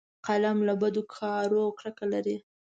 [0.25, 2.37] قلم له بدو کارونو کرکه لري